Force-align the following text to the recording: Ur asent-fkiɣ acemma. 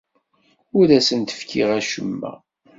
Ur 0.79 0.87
asent-fkiɣ 0.97 1.69
acemma. 1.79 2.31